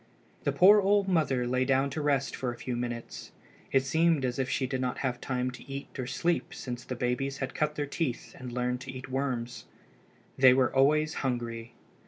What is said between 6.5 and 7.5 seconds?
since the babies